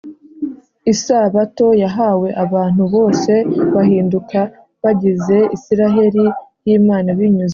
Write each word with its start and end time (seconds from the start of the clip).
isabato 0.93 1.67
yahawe 1.83 2.27
abantu 2.43 2.83
bose 2.95 3.31
bahinduka 3.73 4.39
abagize 4.79 5.37
isiraheli 5.55 6.23
y’imana 6.65 7.09
binyuze 7.19 7.21
muri 7.21 7.33
kristo 7.35 7.49